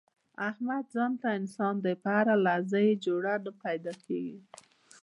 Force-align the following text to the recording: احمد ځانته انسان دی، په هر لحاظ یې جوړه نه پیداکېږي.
احمد 0.49 0.85
ځانته 0.95 1.27
انسان 1.39 1.75
دی، 1.83 1.93
په 2.03 2.09
هر 2.17 2.27
لحاظ 2.45 2.71
یې 2.85 3.01
جوړه 3.05 3.33
نه 3.45 3.51
پیداکېږي. 3.63 4.37